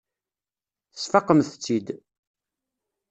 Tesfaqemt-tt-id. 0.93 1.87